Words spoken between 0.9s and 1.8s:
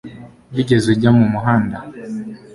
ujya mu mahanga?